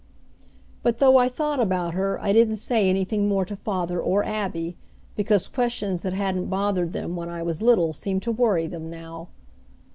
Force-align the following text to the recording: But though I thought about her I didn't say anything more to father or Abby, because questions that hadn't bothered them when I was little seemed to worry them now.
But 0.81 0.97
though 0.97 1.17
I 1.17 1.29
thought 1.29 1.59
about 1.59 1.93
her 1.93 2.19
I 2.19 2.33
didn't 2.33 2.55
say 2.55 2.89
anything 2.89 3.27
more 3.29 3.45
to 3.45 3.55
father 3.55 4.01
or 4.01 4.23
Abby, 4.23 4.75
because 5.15 5.47
questions 5.47 6.01
that 6.01 6.13
hadn't 6.13 6.47
bothered 6.47 6.91
them 6.91 7.15
when 7.15 7.29
I 7.29 7.43
was 7.43 7.61
little 7.61 7.93
seemed 7.93 8.23
to 8.23 8.31
worry 8.31 8.65
them 8.65 8.89
now. 8.89 9.27